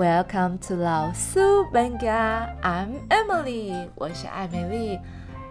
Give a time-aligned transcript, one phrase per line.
[0.00, 4.98] Welcome to 老苏本家，I'm Emily，我是艾美丽。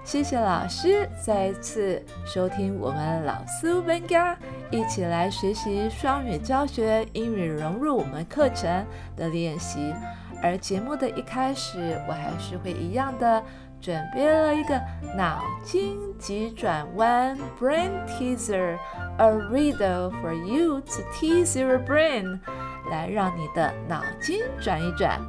[0.04, 4.36] 谢谢老师再一次收听我们老苏本家，
[4.71, 8.84] 一起来学习双语教学，英语融入我们课程
[9.16, 9.93] 的练习。
[10.41, 13.43] 而节目的一开始，我还是会一样的。
[13.81, 14.77] 准备了一个
[15.16, 22.39] 脑筋急转弯 （brain teaser），a riddle for you to tease your brain，
[22.89, 25.20] 来让你的脑筋转一转。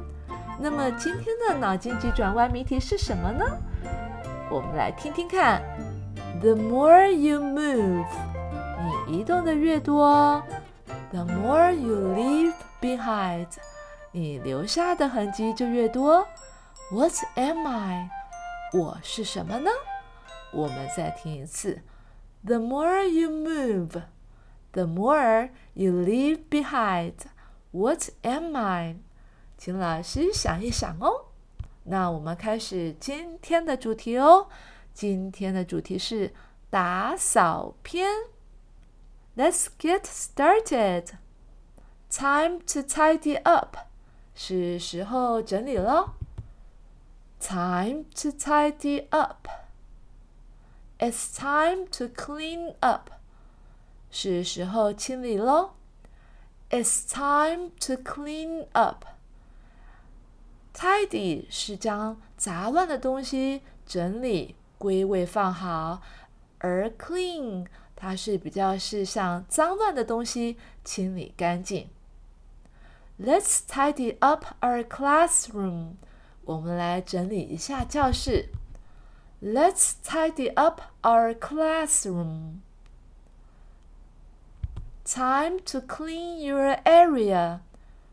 [0.59, 3.45] 那么今天的脑筋急转弯谜题是什么呢？
[4.49, 5.61] 我们来听听看。
[6.39, 8.05] The more you move，
[9.07, 10.43] 你移动的越多
[11.11, 13.47] ；the more you leave behind，
[14.11, 16.27] 你留下的痕迹就越多。
[16.91, 18.09] What am I？
[18.73, 19.69] 我是什么呢？
[20.53, 21.81] 我们再听一次。
[22.45, 24.01] The more you move,
[24.71, 27.13] the more you leave behind.
[27.71, 28.97] What am I？
[29.57, 31.27] 请老师想一想哦。
[31.83, 34.47] 那我们开始今天的主题哦。
[34.93, 36.33] 今天的主题是
[36.69, 38.07] 打扫篇。
[39.37, 41.11] Let's get started.
[42.09, 43.77] Time to tidy up.
[44.35, 46.15] 是时候整理了。
[47.39, 49.47] Time to tidy up.
[50.99, 53.09] It's time to clean up.
[54.09, 55.71] 是时候清理喽。
[56.73, 59.03] It's time to clean up.
[60.73, 66.01] Tidy 是将杂乱的东西整理归位放好，
[66.59, 71.89] 而 clean 它是比较是像脏乱的东西清理干净。
[73.19, 75.95] Let's tidy up our classroom.
[76.45, 78.47] 我们来整理一下教室。
[79.43, 82.61] Let's tidy up our classroom.
[85.10, 87.60] Time to clean your area.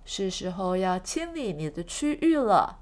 [0.05, 2.79] 是时候要清理你的区域了。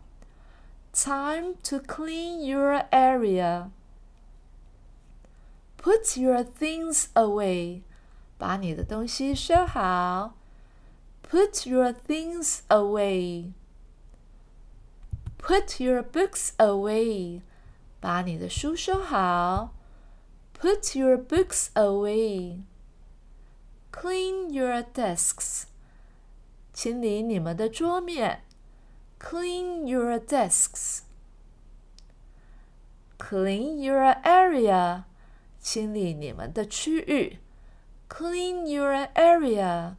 [0.94, 3.70] Time to clean your area.
[5.78, 7.82] Put your things away.
[8.38, 10.36] 把你的东西收好。
[11.30, 13.54] Put your things away.
[15.42, 17.42] Put your books away，
[18.00, 19.74] 把你的书收好。
[20.60, 22.60] Put your books away.
[23.96, 25.64] Clean your desks，
[26.74, 28.44] 清理你们的桌面。
[29.20, 31.02] Clean your desks.
[33.18, 35.04] Clean your area，
[35.60, 37.40] 清理你们的区域。
[38.10, 39.96] Clean your area。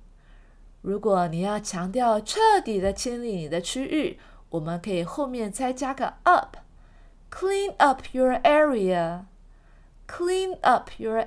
[0.81, 4.19] 如果你要强调彻底的清理你的区域，
[4.51, 11.25] 我们可以后面再加个 up，clean up your area，clean up your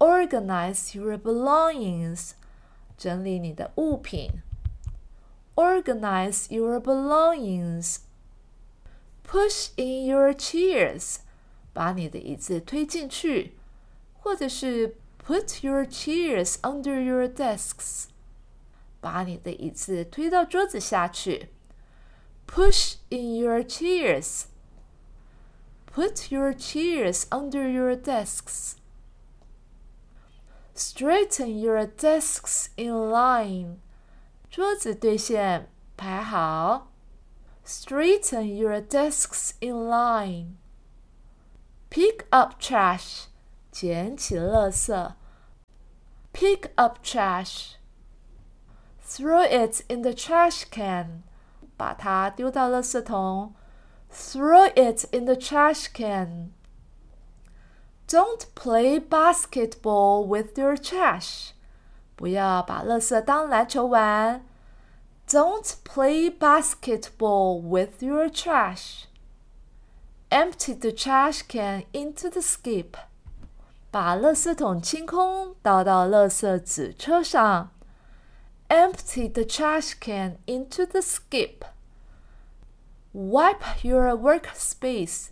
[0.00, 2.32] area，organize your belongings，
[2.96, 4.42] 整理你的物品，
[5.54, 11.18] organize your belongings，push in your chairs，
[11.72, 13.54] 把你的椅子推进去，
[14.20, 18.06] 或者是 put your chairs under your desks。
[19.00, 21.50] 把你的椅子推到桌子下去。
[22.48, 24.46] Push in your chairs.
[25.92, 28.72] Put your chairs under your desks.
[30.74, 33.76] Straighten your desks in line.
[34.50, 36.92] 桌子对线排好。
[37.64, 40.56] Straighten your desks in line.
[41.90, 43.24] Pick up trash.
[43.72, 45.14] 捡起垃圾。
[46.32, 47.76] Pick up trash.
[49.02, 51.22] Throw it in the trash can，
[51.76, 53.54] 把它丢到垃圾桶。
[54.12, 56.52] Throw it in the trash can.
[58.10, 61.50] Don't play basketball with your trash，
[62.14, 64.46] 不要把垃圾当篮球玩。
[65.28, 69.06] Don't play basketball with your trash.
[70.28, 72.94] Empty the trash can into the skip，
[73.90, 77.70] 把垃圾桶清空，倒到垃圾纸车上。
[78.68, 81.64] Empty the trash can into the skip.
[83.12, 85.30] Wipe your workspace.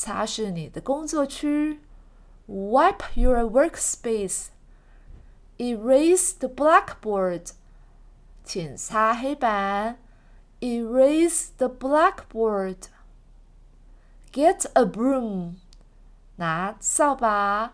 [0.00, 1.80] 擦拭你的工作区。
[2.48, 4.48] Wipe your workspace.
[5.58, 7.50] Erase the blackboard.
[8.44, 9.98] 请擦黑板。
[10.60, 12.88] Erase the blackboard.
[14.32, 15.54] Get a broom.
[16.36, 17.72] 拿扫把。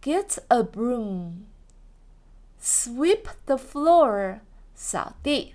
[0.00, 1.46] Get a broom.
[2.60, 4.40] Sweep the floor，
[4.74, 5.54] 扫地。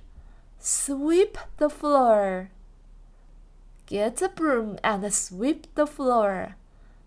[0.61, 2.49] Sweep the floor.
[3.88, 6.56] Get a broom and sweep the floor.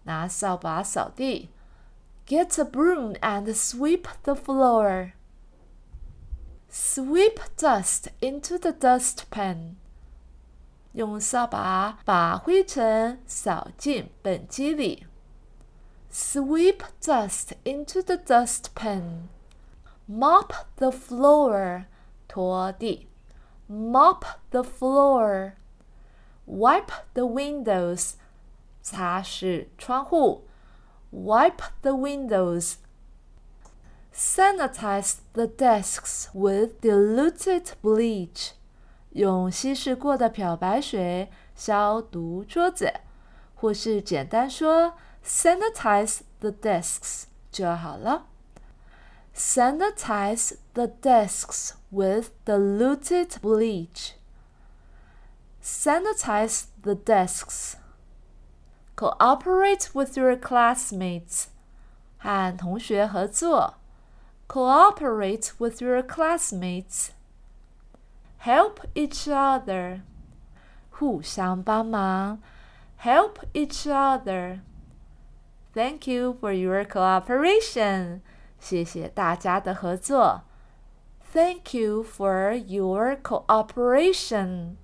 [0.06, 1.50] 拿扫把扫地。
[2.25, 5.12] Get a broom and sweep the floor.
[6.72, 9.75] Sweep dust into the dustpan.
[10.94, 15.06] 用扫把把灰尘扫进畚箕里。
[16.12, 19.28] Sweep dust into the dustpan.
[20.10, 21.86] Mop the floor.
[22.28, 23.07] 拖地。
[23.69, 25.54] Mop the floor.
[26.46, 28.14] Wipe the windows.
[28.82, 30.44] 擦拭窗户。
[31.12, 32.76] Wipe the windows.
[34.14, 38.52] Sanitize the desks with diluted bleach.
[39.10, 42.93] 用稀释过的漂白水消毒桌子，
[43.54, 44.94] 或是简单说
[45.25, 48.26] “sanitize the desks” 就好了。
[49.34, 54.12] Sanitize the desks with diluted bleach.
[55.62, 57.76] Sanitize the desks.
[58.94, 61.46] Cooperate with your classmates.
[62.19, 63.75] 和同学合作。
[64.48, 67.08] Cooperate with your classmates.
[68.43, 70.02] Help each other.
[70.90, 72.40] 互相帮忙。
[73.02, 74.60] Help each other.
[75.75, 78.20] Thank you for your cooperation.
[78.58, 80.43] 谢谢大家的合作。
[81.32, 84.76] Thank you for your cooperation.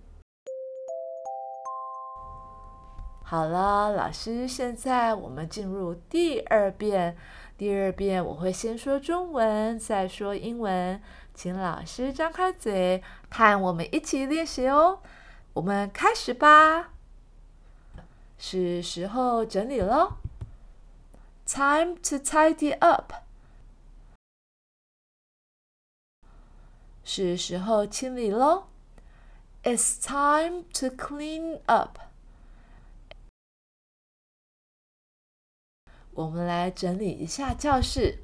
[3.29, 7.17] 好了，老师，现在我们进入第二遍。
[7.57, 11.01] 第二遍我会先说中文，再说英文，
[11.33, 15.01] 请老师张开嘴，看我们一起练习哦。
[15.51, 16.93] 我们开始吧。
[18.37, 20.19] 是时候整理了。
[21.45, 23.11] Time to tidy up。
[27.03, 28.67] 是时候清理喽。
[29.63, 31.99] It's time to clean up。
[36.16, 38.18] 我们来整理一下教室。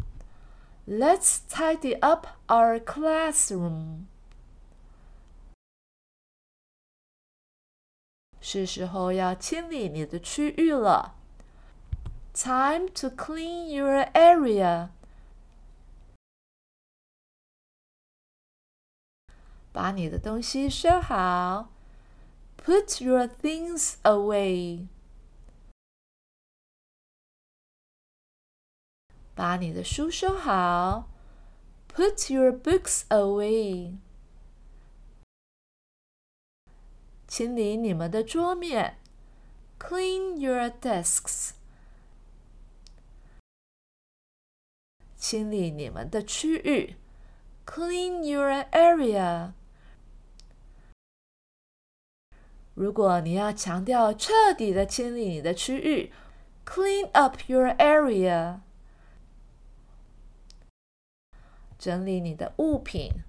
[0.86, 4.04] Let's tidy up our classroom。
[8.40, 11.14] 是时候要清理你的区域了。
[12.32, 14.88] Time to clean your area。
[19.72, 21.68] 把你的东西收好。
[22.56, 24.86] Put your things away。
[29.38, 31.08] 把你的书收好，
[31.94, 33.98] Put your books away。
[37.28, 38.98] 清理你们的桌面，
[39.78, 41.50] Clean your desks。
[45.16, 46.96] 清理你们的区域，
[47.64, 49.52] Clean your area。
[52.74, 56.12] 如果你要强调彻底的清理你的区域，
[56.66, 58.60] Clean up your area。
[61.82, 63.22] 整理你的物品，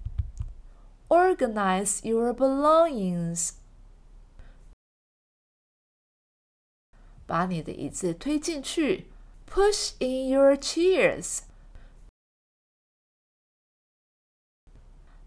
[1.08, 3.54] organize your belongings。
[7.26, 9.06] 把你的椅子推进去，
[9.48, 11.42] push in your chairs。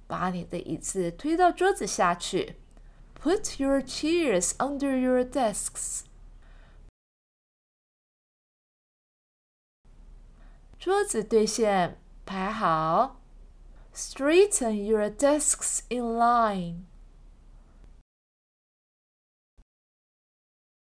[0.06, 2.58] 把你的椅子推到桌子下去，
[3.16, 6.02] put your chairs under your desks。
[10.78, 13.17] 桌子对线排好。
[13.98, 16.86] Straighten your desks in line.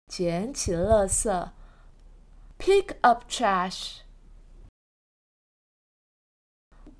[0.06, 1.50] 捡起垃圾，
[2.58, 4.00] pick up trash，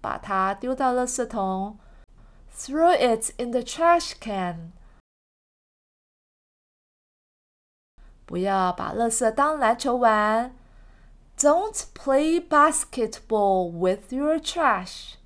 [0.00, 1.78] 把它丢到垃圾桶，
[2.54, 4.73] throw it in the trash can。
[8.25, 10.56] 不要把垃圾当篮球玩，
[11.37, 15.16] Don't play basketball with your trash。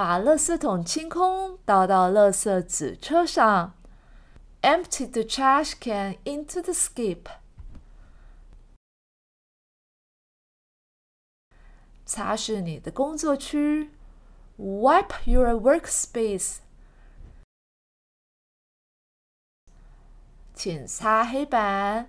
[0.00, 3.74] 把垃圾桶清空，倒到垃圾纸车上。
[4.62, 7.26] Empty the trash can into the skip。
[12.06, 13.90] 擦拭你的工作区。
[14.56, 16.60] Wipe your workspace。
[20.54, 22.08] 请擦黑板。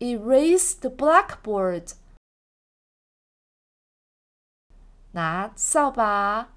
[0.00, 1.92] Erase the blackboard。
[5.12, 6.55] 拿扫把。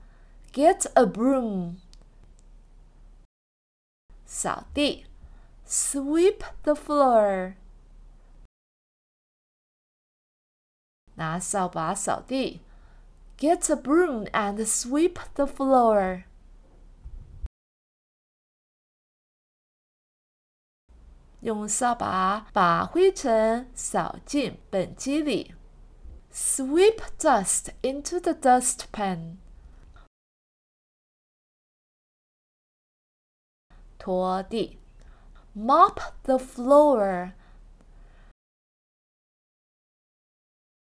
[0.51, 1.77] Get a broom.
[4.25, 5.05] 扫地
[5.67, 7.53] ，sweep the floor。
[11.15, 12.61] 拿扫把扫地
[13.37, 16.23] ，get a broom and sweep the floor。
[21.41, 25.53] 用扫把把灰尘扫进畚箕里
[26.33, 29.37] ，sweep dust into the dustpan。
[33.98, 34.78] 拖地，
[35.56, 37.32] mop the floor，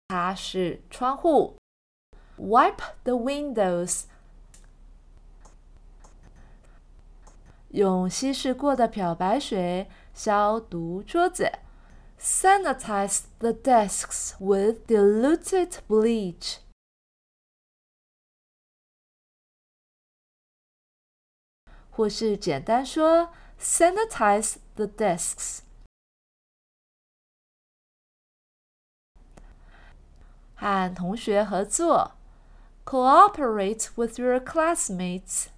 [0.08, 1.56] 擦拭窗户，
[2.38, 4.04] wipe the windows，
[7.68, 11.52] 用稀释过的漂白水消毒桌子，
[12.18, 16.58] sanitize the desks with diluted bleach。
[21.90, 25.60] 或是简单说，sanitize the desks。
[30.54, 32.12] 和同学合作，
[32.84, 35.48] cooperate with your classmates。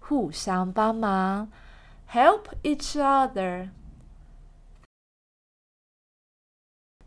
[0.00, 1.50] 互相帮忙，
[2.10, 3.70] help each other。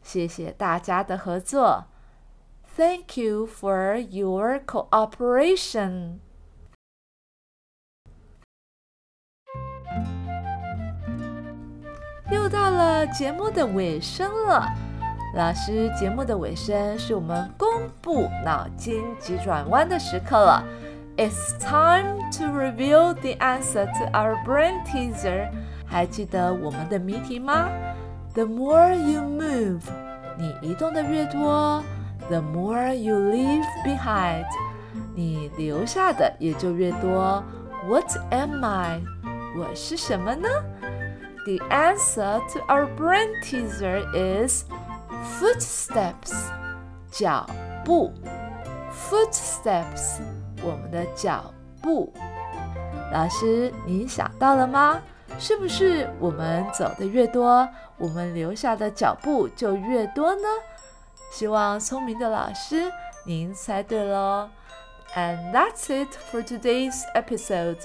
[0.02, 1.86] 谢谢大家的合作。
[2.76, 6.20] Thank you for your cooperation.
[12.32, 14.68] 又到了节目的尾声了，
[15.36, 17.70] 老师，节目的尾声是我们公
[18.02, 20.64] 布脑筋急转弯的时刻了。
[21.18, 25.50] It's time to reveal the answer to our brain teaser。
[25.86, 27.70] 还记得我们的谜题吗？
[28.34, 29.84] The more you move，
[30.38, 31.82] 你移动的越多。
[32.30, 34.46] The more you leave behind，
[35.16, 37.44] 你留下的也就越多。
[37.88, 39.02] What am I？
[39.58, 40.50] 我是什么呢？
[41.46, 44.66] The answer to our brain teaser is
[45.40, 46.34] footsteps，
[47.12, 47.46] 脚
[47.84, 48.12] 步。
[49.10, 50.22] Footsteps，
[50.64, 52.12] 我们的脚步。
[53.14, 55.00] 老师，你想到了吗？
[55.38, 60.48] 是不是我们走的越多，我们留下的脚步就越多呢？
[61.32, 62.92] 希望聪明的老师，
[63.26, 64.50] 您猜对喽！
[65.16, 67.80] And that's it for today's episode。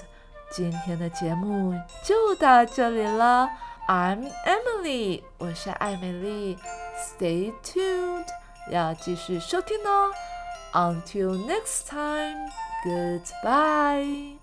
[0.51, 3.49] 今天的节目就到这里了。
[3.87, 6.57] I'm Emily，我是艾美丽。
[6.97, 8.27] Stay tuned，
[8.69, 10.11] 要继续收听哦。
[10.73, 14.34] Until next time，goodbye。